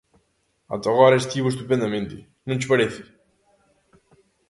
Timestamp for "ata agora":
0.73-1.15